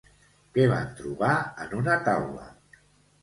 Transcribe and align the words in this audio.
Què 0.57 0.63
van 0.71 0.87
trobar 1.01 1.33
en 1.65 1.75
una 1.81 1.97
taula? 2.09 2.47